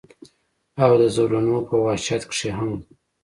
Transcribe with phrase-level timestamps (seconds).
[0.83, 2.71] او د زولنو پۀ وحشت کښې هم